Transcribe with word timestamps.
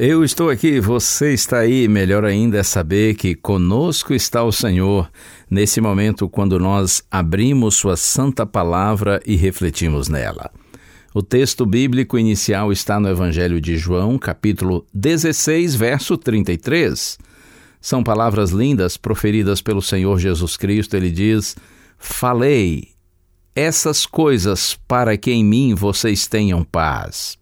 Eu 0.00 0.22
estou 0.22 0.48
aqui, 0.48 0.78
você 0.78 1.34
está 1.34 1.58
aí. 1.58 1.88
Melhor 1.88 2.24
ainda 2.24 2.58
é 2.58 2.62
saber 2.62 3.16
que 3.16 3.34
conosco 3.34 4.14
está 4.14 4.44
o 4.44 4.52
Senhor 4.52 5.10
nesse 5.50 5.80
momento 5.80 6.28
quando 6.28 6.56
nós 6.56 7.02
abrimos 7.10 7.74
Sua 7.74 7.96
Santa 7.96 8.46
Palavra 8.46 9.20
e 9.26 9.34
refletimos 9.34 10.08
nela. 10.08 10.52
O 11.12 11.20
texto 11.20 11.66
bíblico 11.66 12.16
inicial 12.16 12.70
está 12.70 13.00
no 13.00 13.08
Evangelho 13.08 13.60
de 13.60 13.76
João, 13.76 14.16
capítulo 14.16 14.86
16, 14.94 15.74
verso 15.74 16.16
33. 16.16 17.18
São 17.80 18.04
palavras 18.04 18.52
lindas 18.52 18.96
proferidas 18.96 19.60
pelo 19.60 19.82
Senhor 19.82 20.16
Jesus 20.20 20.56
Cristo. 20.56 20.96
Ele 20.96 21.10
diz: 21.10 21.56
Falei 21.98 22.90
essas 23.52 24.06
coisas 24.06 24.78
para 24.86 25.16
que 25.16 25.32
em 25.32 25.44
mim 25.44 25.74
vocês 25.74 26.28
tenham 26.28 26.62
paz. 26.62 27.36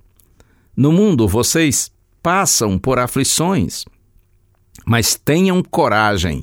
No 0.75 0.91
mundo 0.91 1.29
vocês 1.29 1.95
passam 2.27 2.77
por 2.77 2.99
aflições, 2.99 3.85
mas 4.85 5.15
tenham 5.15 5.63
coragem, 5.63 6.43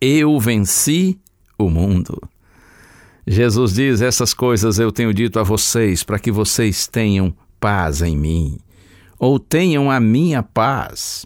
eu 0.00 0.36
venci 0.40 1.16
o 1.56 1.70
mundo. 1.70 2.20
Jesus 3.24 3.72
diz: 3.74 4.00
Essas 4.00 4.34
coisas 4.34 4.80
eu 4.80 4.90
tenho 4.90 5.14
dito 5.14 5.38
a 5.38 5.44
vocês 5.44 6.02
para 6.02 6.18
que 6.18 6.32
vocês 6.32 6.88
tenham 6.88 7.32
paz 7.60 8.02
em 8.02 8.16
mim, 8.16 8.58
ou 9.16 9.38
tenham 9.38 9.92
a 9.92 10.00
minha 10.00 10.42
paz. 10.42 11.24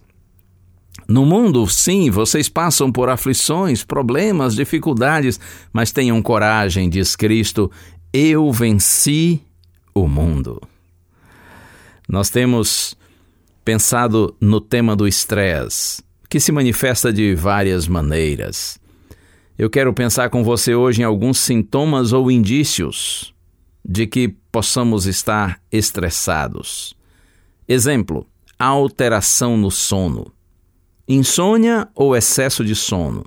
No 1.09 1.25
mundo, 1.25 1.67
sim, 1.67 2.11
vocês 2.11 2.51
passam 2.51 2.93
por 2.93 3.09
aflições, 3.09 3.83
problemas, 3.83 4.55
dificuldades, 4.55 5.41
mas 5.73 5.91
tenham 5.91 6.21
coragem, 6.21 6.91
diz 6.91 7.17
Cristo, 7.17 7.73
eu 8.13 8.53
venci 8.53 9.41
o 9.95 10.07
mundo. 10.07 10.61
Nós 12.07 12.29
temos 12.29 12.95
pensado 13.67 14.33
no 14.41 14.61
tema 14.61 14.95
do 14.95 15.09
estresse, 15.09 16.01
que 16.31 16.39
se 16.39 16.53
manifesta 16.53 17.13
de 17.13 17.35
várias 17.35 17.89
maneiras. 17.89 18.79
Eu 19.59 19.69
quero 19.69 19.93
pensar 19.93 20.31
com 20.31 20.45
você 20.45 20.77
hoje 20.77 21.03
em 21.03 21.05
alguns 21.05 21.39
sintomas 21.39 22.13
ou 22.13 22.31
indícios 22.31 23.35
de 23.85 24.07
que 24.07 24.29
possamos 24.53 25.05
estar 25.07 25.61
estressados. 25.73 26.97
Exemplo: 27.67 28.25
alteração 28.57 29.57
no 29.57 29.73
sono. 29.73 30.33
Insônia 31.09 31.89
ou 31.93 32.15
excesso 32.15 32.65
de 32.65 32.77
sono? 32.77 33.25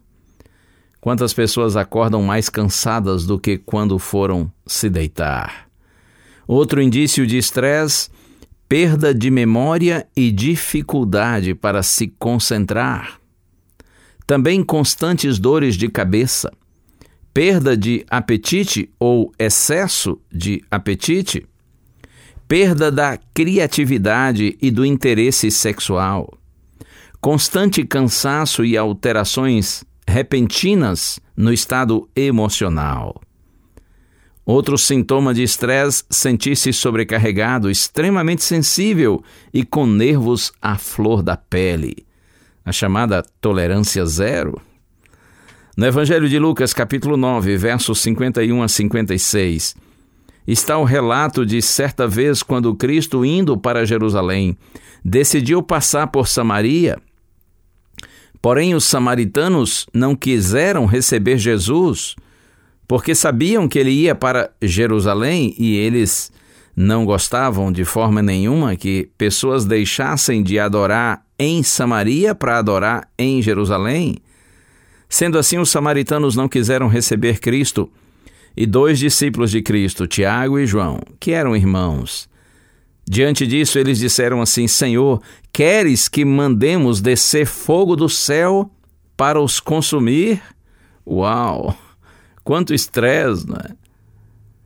Quantas 1.01 1.33
pessoas 1.33 1.75
acordam 1.75 2.23
mais 2.23 2.47
cansadas 2.47 3.25
do 3.25 3.37
que 3.37 3.57
quando 3.57 3.99
foram 3.99 4.49
se 4.65 4.89
deitar? 4.89 5.67
Outro 6.47 6.81
indício 6.81 7.27
de 7.27 7.37
estresse: 7.37 8.09
perda 8.69 9.15
de 9.15 9.31
memória 9.31 10.07
e 10.15 10.31
dificuldade 10.31 11.55
para 11.55 11.81
se 11.81 12.07
concentrar. 12.19 13.19
Também 14.27 14.63
constantes 14.63 15.39
dores 15.39 15.75
de 15.75 15.89
cabeça, 15.89 16.53
perda 17.33 17.75
de 17.75 18.05
apetite 18.07 18.87
ou 18.99 19.33
excesso 19.39 20.21
de 20.31 20.63
apetite, 20.69 21.47
perda 22.47 22.91
da 22.91 23.17
criatividade 23.33 24.55
e 24.61 24.69
do 24.69 24.85
interesse 24.85 25.49
sexual, 25.49 26.37
constante 27.19 27.83
cansaço 27.83 28.63
e 28.63 28.77
alterações 28.77 29.83
repentinas 30.07 31.19
no 31.35 31.51
estado 31.51 32.07
emocional. 32.15 33.19
Outro 34.51 34.79
sintoma 34.79 35.31
de 35.31 35.43
estresse, 35.43 36.03
sentir-se 36.09 36.73
sobrecarregado, 36.73 37.69
extremamente 37.69 38.43
sensível 38.43 39.23
e 39.53 39.63
com 39.63 39.85
nervos 39.85 40.51
à 40.59 40.75
flor 40.75 41.21
da 41.21 41.37
pele, 41.37 42.03
a 42.65 42.71
chamada 42.71 43.23
tolerância 43.39 44.03
zero. 44.07 44.59
No 45.77 45.85
Evangelho 45.85 46.27
de 46.27 46.39
Lucas, 46.39 46.73
capítulo 46.73 47.15
9, 47.15 47.57
versos 47.57 47.99
51 47.99 48.63
a 48.63 48.67
56, 48.67 49.75
está 50.47 50.79
o 50.79 50.83
relato 50.83 51.45
de 51.45 51.61
certa 51.61 52.07
vez 52.07 52.41
quando 52.41 52.73
Cristo, 52.73 53.23
indo 53.23 53.55
para 53.55 53.85
Jerusalém, 53.85 54.57
decidiu 55.05 55.61
passar 55.61 56.07
por 56.07 56.27
Samaria. 56.27 56.97
Porém, 58.41 58.73
os 58.73 58.85
samaritanos 58.85 59.85
não 59.93 60.15
quiseram 60.15 60.87
receber 60.87 61.37
Jesus, 61.37 62.15
porque 62.89 63.13
sabiam 63.13 63.67
que 63.67 63.77
ele 63.77 63.91
ia 63.91 64.15
para 64.15 64.49
Jerusalém 64.59 65.53
e 65.59 65.75
eles 65.75 66.31
não 66.75 67.05
gostavam 67.05 67.71
de 67.71 67.85
forma 67.85 68.19
nenhuma 68.19 68.75
que 68.75 69.11
pessoas 69.15 69.63
deixassem 69.63 70.41
de 70.41 70.57
adorar 70.57 71.23
em 71.37 71.61
Samaria 71.61 72.33
para 72.33 72.57
adorar 72.57 73.07
em 73.15 73.43
Jerusalém. 73.43 74.17
Sendo 75.07 75.37
assim, 75.37 75.59
os 75.59 75.69
samaritanos 75.69 76.35
não 76.35 76.49
quiseram 76.49 76.87
receber 76.87 77.37
Cristo 77.39 77.91
e 78.57 78.65
dois 78.65 78.97
discípulos 78.97 79.51
de 79.51 79.61
Cristo, 79.61 80.07
Tiago 80.07 80.57
e 80.57 80.65
João, 80.65 80.99
que 81.19 81.29
eram 81.29 81.55
irmãos. 81.55 82.27
Diante 83.07 83.45
disso, 83.45 83.77
eles 83.77 83.99
disseram 83.99 84.41
assim: 84.41 84.67
Senhor, 84.67 85.21
queres 85.53 86.07
que 86.07 86.25
mandemos 86.25 87.01
descer 87.01 87.45
fogo 87.45 87.95
do 87.95 88.09
céu 88.09 88.71
para 89.15 89.39
os 89.39 89.59
consumir? 89.59 90.41
Uau! 91.05 91.77
Quanto 92.49 92.73
estresse, 92.73 93.47
né? 93.47 93.75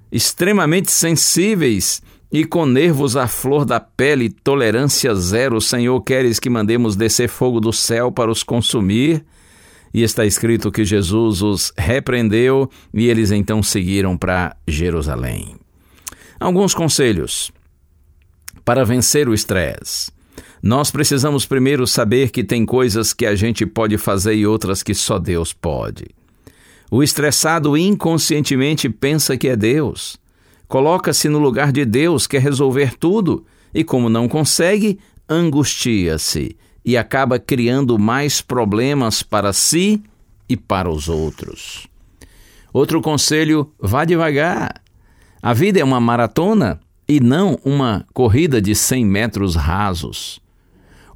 Extremamente 0.09 0.89
sensíveis 0.89 2.01
e 2.31 2.45
com 2.45 2.65
nervos 2.65 3.17
à 3.17 3.27
flor 3.27 3.65
da 3.65 3.77
pele, 3.77 4.29
tolerância 4.29 5.13
zero, 5.13 5.59
Senhor, 5.59 5.99
queres 5.99 6.39
que 6.39 6.49
mandemos 6.49 6.95
descer 6.95 7.27
fogo 7.27 7.59
do 7.59 7.73
céu 7.73 8.09
para 8.09 8.31
os 8.31 8.41
consumir? 8.41 9.25
E 9.93 10.01
está 10.01 10.25
escrito 10.25 10.71
que 10.71 10.85
Jesus 10.85 11.41
os 11.41 11.73
repreendeu 11.77 12.69
e 12.93 13.09
eles 13.09 13.31
então 13.31 13.61
seguiram 13.61 14.15
para 14.15 14.55
Jerusalém. 14.65 15.57
Alguns 16.39 16.73
conselhos 16.73 17.51
para 18.63 18.85
vencer 18.85 19.27
o 19.27 19.33
estresse. 19.33 20.09
Nós 20.61 20.89
precisamos 20.89 21.45
primeiro 21.45 21.85
saber 21.85 22.29
que 22.31 22.45
tem 22.45 22.65
coisas 22.65 23.11
que 23.11 23.25
a 23.25 23.35
gente 23.35 23.65
pode 23.65 23.97
fazer 23.97 24.35
e 24.35 24.47
outras 24.47 24.81
que 24.81 24.93
só 24.93 25.19
Deus 25.19 25.51
pode. 25.51 26.05
O 26.89 27.01
estressado 27.01 27.77
inconscientemente 27.77 28.89
pensa 28.89 29.37
que 29.37 29.47
é 29.47 29.55
Deus. 29.55 30.17
Coloca-se 30.67 31.29
no 31.29 31.39
lugar 31.39 31.71
de 31.71 31.85
Deus, 31.85 32.27
quer 32.27 32.41
resolver 32.41 32.95
tudo 32.97 33.45
e, 33.73 33.83
como 33.83 34.09
não 34.09 34.27
consegue, 34.27 34.99
angustia-se 35.27 36.55
e 36.85 36.97
acaba 36.97 37.39
criando 37.39 37.97
mais 37.97 38.41
problemas 38.41 39.23
para 39.23 39.53
si 39.53 40.01
e 40.47 40.57
para 40.57 40.89
os 40.89 41.07
outros. 41.07 41.87
Outro 42.71 43.01
conselho: 43.01 43.71
vá 43.79 44.05
devagar. 44.05 44.81
A 45.41 45.53
vida 45.53 45.79
é 45.79 45.83
uma 45.83 45.99
maratona 45.99 46.79
e 47.07 47.19
não 47.19 47.59
uma 47.63 48.05
corrida 48.13 48.61
de 48.61 48.73
100 48.73 49.05
metros 49.05 49.55
rasos. 49.55 50.41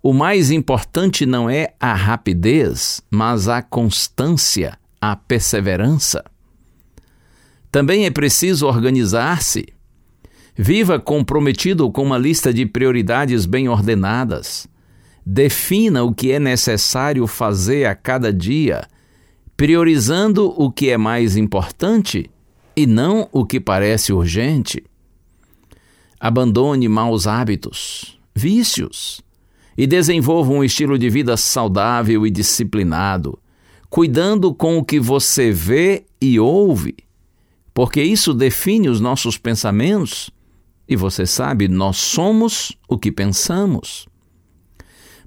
O 0.03 0.13
mais 0.13 0.51
importante 0.51 1.25
não 1.25 1.49
é 1.49 1.73
a 1.79 1.93
rapidez, 1.93 3.01
mas 3.09 3.47
a 3.47 3.61
constância, 3.61 4.77
a 5.01 5.15
perseverança. 5.15 6.23
Também 7.71 8.05
é 8.05 8.11
preciso 8.11 8.65
organizar-se. 8.67 9.67
Viva 10.55 10.99
comprometido 10.99 11.89
com 11.91 12.03
uma 12.03 12.17
lista 12.17 12.53
de 12.53 12.65
prioridades 12.65 13.45
bem 13.45 13.69
ordenadas. 13.69 14.67
Defina 15.25 16.03
o 16.03 16.13
que 16.13 16.31
é 16.31 16.39
necessário 16.39 17.27
fazer 17.27 17.85
a 17.85 17.94
cada 17.94 18.33
dia, 18.33 18.88
priorizando 19.55 20.53
o 20.57 20.71
que 20.71 20.89
é 20.89 20.97
mais 20.97 21.35
importante 21.35 22.29
e 22.75 22.88
não 22.88 23.27
o 23.31 23.45
que 23.45 23.59
parece 23.59 24.13
urgente. 24.13 24.83
Abandone 26.19 26.88
maus 26.88 27.27
hábitos, 27.27 28.19
vícios 28.35 29.21
e 29.77 29.85
desenvolva 29.85 30.51
um 30.51 30.63
estilo 30.63 30.97
de 30.97 31.09
vida 31.09 31.38
saudável 31.38 32.25
e 32.25 32.31
disciplinado, 32.31 33.38
cuidando 33.89 34.53
com 34.53 34.77
o 34.77 34.83
que 34.83 34.99
você 34.99 35.51
vê 35.51 36.05
e 36.21 36.39
ouve, 36.39 36.95
porque 37.73 38.01
isso 38.01 38.33
define 38.33 38.89
os 38.89 38.99
nossos 38.99 39.37
pensamentos 39.37 40.29
e 40.87 40.95
você 40.95 41.25
sabe, 41.25 41.67
nós 41.67 41.97
somos 41.97 42.77
o 42.87 42.97
que 42.97 43.11
pensamos. 43.11 44.07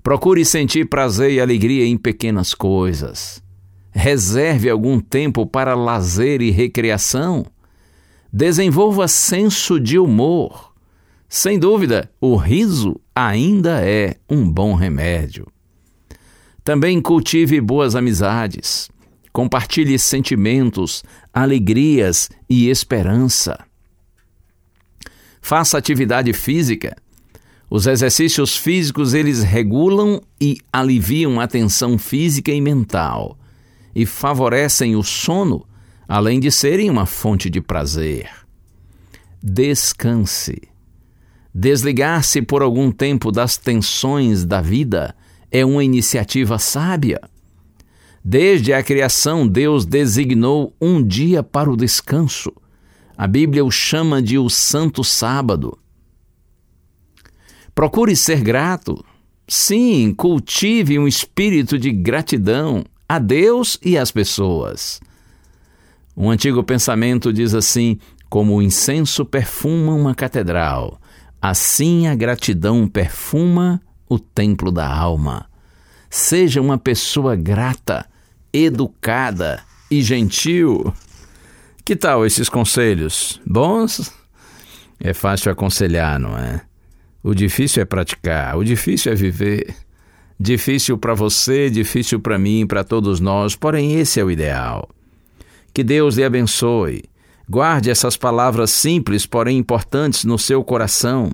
Procure 0.02 0.44
sentir 0.44 0.88
prazer 0.88 1.32
e 1.32 1.40
alegria 1.40 1.84
em 1.84 1.98
pequenas 1.98 2.54
coisas. 2.54 3.42
Reserve 3.92 4.70
algum 4.70 4.98
tempo 4.98 5.46
para 5.46 5.74
lazer 5.74 6.40
e 6.40 6.50
recreação. 6.50 7.44
Desenvolva 8.32 9.06
senso 9.06 9.78
de 9.78 9.98
humor 9.98 10.70
sem 11.32 11.60
dúvida, 11.60 12.10
o 12.20 12.34
riso 12.34 13.00
ainda 13.14 13.86
é 13.86 14.16
um 14.28 14.50
bom 14.50 14.74
remédio. 14.74 15.46
Também 16.70 17.02
cultive 17.02 17.60
boas 17.60 17.96
amizades. 17.96 18.88
Compartilhe 19.32 19.98
sentimentos, 19.98 21.02
alegrias 21.34 22.30
e 22.48 22.68
esperança. 22.68 23.58
Faça 25.42 25.76
atividade 25.76 26.32
física. 26.32 26.96
Os 27.68 27.88
exercícios 27.88 28.56
físicos 28.56 29.14
eles 29.14 29.42
regulam 29.42 30.22
e 30.40 30.58
aliviam 30.72 31.40
a 31.40 31.48
tensão 31.48 31.98
física 31.98 32.52
e 32.52 32.60
mental 32.60 33.36
e 33.92 34.06
favorecem 34.06 34.94
o 34.94 35.02
sono, 35.02 35.66
além 36.06 36.38
de 36.38 36.52
serem 36.52 36.88
uma 36.88 37.04
fonte 37.04 37.50
de 37.50 37.60
prazer. 37.60 38.30
Descanse. 39.42 40.56
Desligar-se 41.52 42.40
por 42.40 42.62
algum 42.62 42.92
tempo 42.92 43.32
das 43.32 43.56
tensões 43.56 44.44
da 44.44 44.60
vida 44.60 45.16
é 45.50 45.64
uma 45.64 45.84
iniciativa 45.84 46.58
sábia. 46.58 47.20
Desde 48.24 48.72
a 48.72 48.82
criação, 48.82 49.48
Deus 49.48 49.84
designou 49.84 50.74
um 50.80 51.02
dia 51.02 51.42
para 51.42 51.70
o 51.70 51.76
descanso. 51.76 52.52
A 53.16 53.26
Bíblia 53.26 53.64
o 53.64 53.70
chama 53.70 54.22
de 54.22 54.38
o 54.38 54.48
Santo 54.48 55.02
Sábado. 55.02 55.78
Procure 57.74 58.14
ser 58.14 58.42
grato. 58.42 59.04
Sim, 59.48 60.14
cultive 60.16 60.98
um 60.98 61.08
espírito 61.08 61.78
de 61.78 61.90
gratidão 61.90 62.84
a 63.08 63.18
Deus 63.18 63.78
e 63.82 63.98
às 63.98 64.10
pessoas. 64.10 65.00
Um 66.16 66.30
antigo 66.30 66.62
pensamento 66.62 67.32
diz 67.32 67.54
assim: 67.54 67.98
como 68.28 68.54
o 68.54 68.62
incenso 68.62 69.24
perfuma 69.24 69.92
uma 69.92 70.14
catedral, 70.14 71.00
Assim 71.40 72.06
a 72.06 72.14
gratidão 72.14 72.86
perfuma 72.86 73.80
o 74.10 74.18
templo 74.18 74.70
da 74.70 74.86
alma. 74.86 75.46
Seja 76.10 76.60
uma 76.60 76.76
pessoa 76.76 77.34
grata, 77.34 78.04
educada 78.52 79.62
e 79.90 80.02
gentil. 80.02 80.92
Que 81.84 81.96
tal 81.96 82.26
esses 82.26 82.48
conselhos? 82.48 83.40
Bons? 83.46 84.12
É 84.98 85.14
fácil 85.14 85.50
aconselhar, 85.50 86.18
não 86.18 86.36
é? 86.36 86.60
O 87.22 87.34
difícil 87.34 87.82
é 87.82 87.86
praticar, 87.86 88.58
o 88.58 88.64
difícil 88.64 89.12
é 89.12 89.14
viver. 89.14 89.74
Difícil 90.38 90.98
para 90.98 91.14
você, 91.14 91.70
difícil 91.70 92.18
para 92.20 92.38
mim, 92.38 92.66
para 92.66 92.84
todos 92.84 93.20
nós, 93.20 93.54
porém 93.54 93.98
esse 93.98 94.18
é 94.18 94.24
o 94.24 94.30
ideal. 94.30 94.88
Que 95.72 95.84
Deus 95.84 96.16
lhe 96.16 96.24
abençoe 96.24 97.04
Guarde 97.50 97.90
essas 97.90 98.16
palavras 98.16 98.70
simples, 98.70 99.26
porém 99.26 99.58
importantes, 99.58 100.24
no 100.24 100.38
seu 100.38 100.62
coração. 100.62 101.32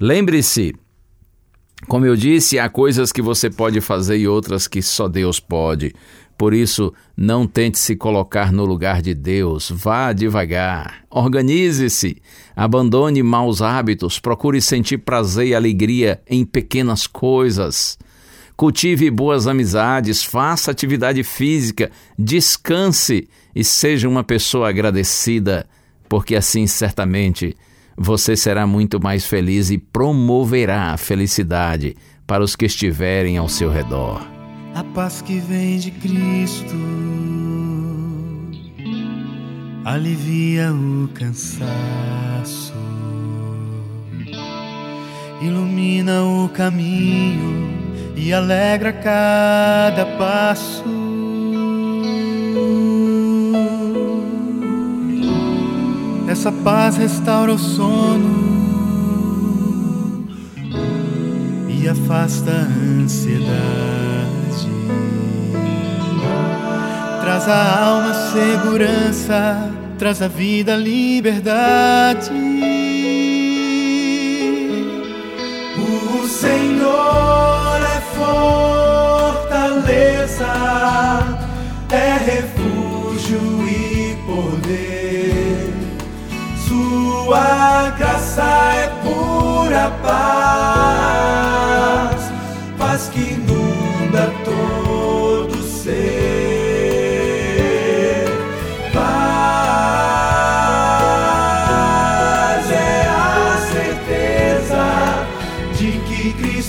Lembre-se, 0.00 0.74
como 1.88 2.04
eu 2.06 2.16
disse, 2.16 2.58
há 2.58 2.68
coisas 2.68 3.12
que 3.12 3.22
você 3.22 3.48
pode 3.48 3.80
fazer 3.80 4.18
e 4.18 4.28
outras 4.28 4.66
que 4.66 4.82
só 4.82 5.08
Deus 5.08 5.38
pode. 5.38 5.94
Por 6.36 6.52
isso, 6.52 6.92
não 7.16 7.46
tente 7.46 7.78
se 7.78 7.96
colocar 7.96 8.52
no 8.52 8.64
lugar 8.66 9.00
de 9.00 9.14
Deus. 9.14 9.72
Vá 9.74 10.12
devagar. 10.12 11.04
Organize-se. 11.08 12.18
Abandone 12.54 13.22
maus 13.22 13.62
hábitos. 13.62 14.18
Procure 14.18 14.60
sentir 14.60 14.98
prazer 14.98 15.48
e 15.48 15.54
alegria 15.54 16.20
em 16.28 16.44
pequenas 16.44 17.06
coisas. 17.06 17.98
Cultive 18.54 19.10
boas 19.10 19.46
amizades, 19.46 20.24
faça 20.24 20.70
atividade 20.70 21.22
física, 21.22 21.90
descanse 22.18 23.28
e 23.54 23.62
seja 23.62 24.08
uma 24.08 24.24
pessoa 24.24 24.70
agradecida, 24.70 25.66
porque 26.08 26.34
assim 26.34 26.66
certamente 26.66 27.54
você 27.96 28.36
será 28.36 28.66
muito 28.66 29.02
mais 29.02 29.26
feliz 29.26 29.70
e 29.70 29.78
promoverá 29.78 30.92
a 30.92 30.96
felicidade 30.96 31.96
para 32.26 32.42
os 32.44 32.54
que 32.54 32.66
estiverem 32.66 33.38
ao 33.38 33.48
seu 33.48 33.70
redor. 33.70 34.20
A 34.74 34.84
paz 34.84 35.22
que 35.22 35.38
vem 35.38 35.78
de 35.78 35.90
Cristo 35.90 36.76
alivia 39.84 40.72
o 40.72 41.08
cansaço, 41.14 42.74
ilumina 45.40 46.24
o 46.24 46.48
caminho 46.50 47.70
e 48.16 48.32
alegra 48.32 48.92
cada 48.92 50.04
passo. 50.18 50.84
Essa 56.38 56.52
paz 56.52 56.98
restaura 56.98 57.54
o 57.54 57.58
sono 57.58 58.28
e 61.66 61.88
afasta 61.88 62.50
a 62.50 63.00
ansiedade. 63.00 63.48
Traz 67.22 67.48
a 67.48 67.84
alma 67.84 68.12
segurança, 68.12 69.72
traz 69.98 70.20
a 70.20 70.28
vida 70.28 70.76
liberdade. 70.76 72.30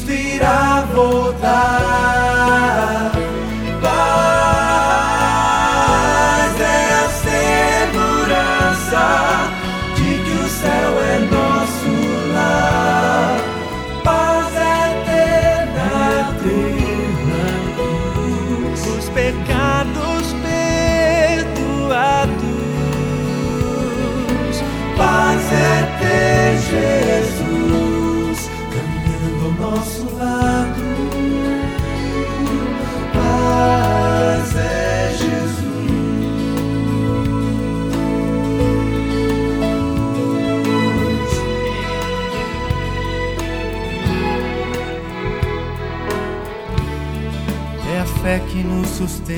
Que 0.06 0.38
Cristo 0.38 1.67
sustenta 48.98 49.38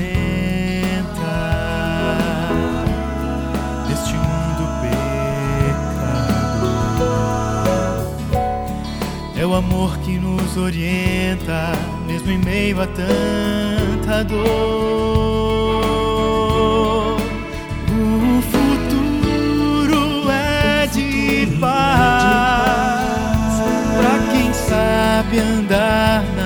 deste 3.86 4.14
mundo 4.14 4.64
pecador. 5.60 6.30
É 9.36 9.44
o 9.44 9.54
amor 9.54 9.98
que 9.98 10.18
nos 10.18 10.56
orienta, 10.56 11.72
mesmo 12.06 12.30
em 12.30 12.38
meio 12.38 12.80
a 12.80 12.86
tanta 12.86 14.24
dor. 14.24 14.40
O 17.92 18.40
futuro 18.50 20.30
é 20.30 20.86
de 20.86 21.54
paz 21.60 23.10
para 23.94 24.18
quem 24.32 24.54
sabe 24.54 25.38
andar 25.38 26.39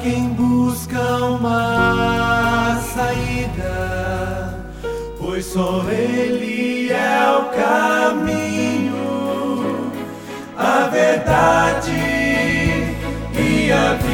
quem 0.00 0.28
busca 0.28 1.00
uma 1.24 2.80
saída, 2.94 4.58
pois 5.18 5.44
só 5.46 5.84
Ele 5.90 6.90
é 6.90 7.38
o 7.38 7.44
caminho, 7.50 8.94
a 10.56 10.88
verdade 10.88 11.90
e 13.34 13.72
a 13.72 13.94
vida. 13.94 14.11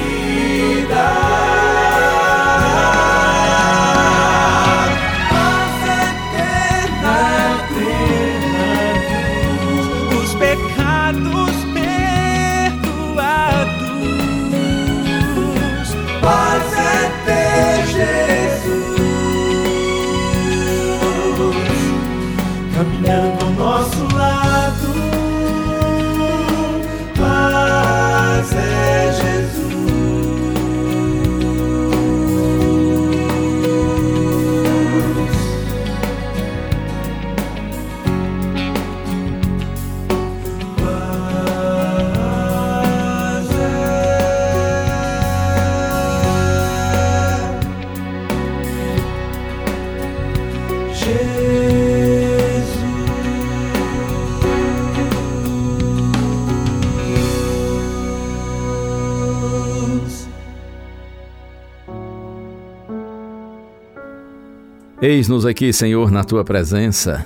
Eis-nos 65.10 65.46
aqui, 65.46 65.72
Senhor, 65.72 66.10
na 66.10 66.22
tua 66.22 66.44
presença, 66.44 67.24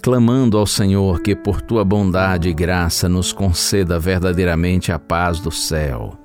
clamando 0.00 0.56
ao 0.56 0.64
Senhor 0.64 1.20
que 1.20 1.34
por 1.34 1.60
tua 1.60 1.84
bondade 1.84 2.48
e 2.48 2.52
graça 2.52 3.08
nos 3.08 3.32
conceda 3.32 3.98
verdadeiramente 3.98 4.92
a 4.92 4.98
paz 5.00 5.40
do 5.40 5.50
céu. 5.50 6.16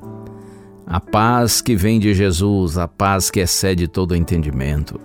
A 0.86 1.00
paz 1.00 1.60
que 1.60 1.76
vem 1.76 2.00
de 2.00 2.14
Jesus, 2.14 2.78
a 2.78 2.88
paz 2.88 3.32
que 3.32 3.40
excede 3.40 3.88
todo 3.88 4.16
entendimento. 4.16 5.02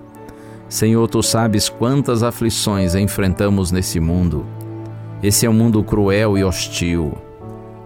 Senhor, 0.69 1.09
tu 1.09 1.23
sabes 1.23 1.71
quantas 1.71 2.23
aflições 2.23 2.95
enfrentamos 2.95 3.73
nesse 3.73 3.99
mundo. 3.99 4.45
Esse 5.23 5.47
é 5.47 5.49
um 5.49 5.55
mundo 5.55 5.83
cruel 5.83 6.37
e 6.37 6.45
hostil. 6.45 7.15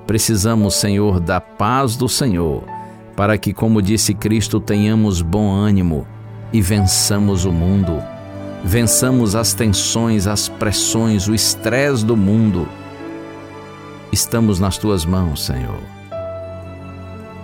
Precisamos, 0.05 0.75
Senhor, 0.75 1.21
da 1.21 1.41
paz 1.41 1.95
do 1.95 2.09
Senhor, 2.09 2.65
para 3.15 3.39
que, 3.39 3.53
como 3.53 3.81
disse 3.81 4.15
Cristo, 4.15 4.59
tenhamos 4.59 5.23
bom 5.23 5.53
ânimo 5.53 6.05
e 6.55 6.63
vençamos 6.63 7.45
o 7.45 7.51
mundo. 7.51 8.01
Vençamos 8.63 9.35
as 9.35 9.53
tensões, 9.53 10.29
as 10.29 10.49
pressões, 10.49 11.27
o 11.27 11.35
estresse 11.35 12.07
do 12.07 12.17
mundo. 12.17 12.69
Estamos 14.13 14.61
nas 14.61 14.79
tuas 14.79 15.05
mãos, 15.05 15.45
Senhor. 15.45 15.83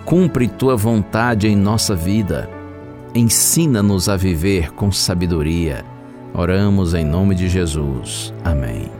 Cumpre 0.05 0.47
tua 0.47 0.77
vontade 0.77 1.49
em 1.49 1.57
nossa 1.57 1.97
vida. 1.97 2.49
Ensina-nos 3.13 4.09
a 4.09 4.17
viver 4.17 4.71
com 4.75 4.93
sabedoria. 4.93 5.85
Oramos 6.33 6.95
em 6.95 7.05
nome 7.05 7.35
de 7.35 7.49
Jesus. 7.49 8.33
Amém. 8.45 9.00